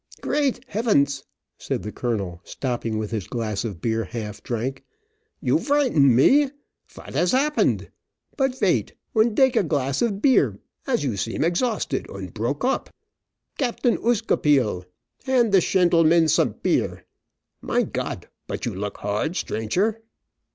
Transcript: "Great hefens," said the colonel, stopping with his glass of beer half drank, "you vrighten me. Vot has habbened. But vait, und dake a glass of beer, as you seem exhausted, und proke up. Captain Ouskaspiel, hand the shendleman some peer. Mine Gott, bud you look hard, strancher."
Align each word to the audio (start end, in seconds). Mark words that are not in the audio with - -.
"Great 0.21 0.65
hefens," 0.67 1.25
said 1.59 1.83
the 1.83 1.91
colonel, 1.91 2.41
stopping 2.43 2.97
with 2.97 3.11
his 3.11 3.27
glass 3.27 3.63
of 3.63 3.81
beer 3.81 4.03
half 4.05 4.41
drank, 4.41 4.83
"you 5.39 5.59
vrighten 5.59 6.15
me. 6.15 6.49
Vot 6.87 7.13
has 7.13 7.33
habbened. 7.33 7.91
But 8.35 8.57
vait, 8.57 8.95
und 9.15 9.35
dake 9.35 9.55
a 9.55 9.61
glass 9.61 10.01
of 10.01 10.19
beer, 10.19 10.57
as 10.87 11.03
you 11.03 11.17
seem 11.17 11.43
exhausted, 11.43 12.09
und 12.09 12.33
proke 12.33 12.65
up. 12.65 12.89
Captain 13.59 13.95
Ouskaspiel, 13.99 14.85
hand 15.25 15.51
the 15.51 15.61
shendleman 15.61 16.27
some 16.27 16.55
peer. 16.55 17.05
Mine 17.61 17.91
Gott, 17.93 18.25
bud 18.47 18.65
you 18.65 18.73
look 18.73 18.97
hard, 18.97 19.33
strancher." 19.33 19.97